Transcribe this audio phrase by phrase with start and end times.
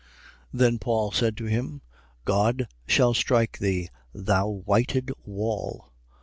[0.01, 0.07] 23:3.
[0.53, 1.81] Then Paul said to him:
[2.25, 5.93] God shall strike thee, thou whited wall.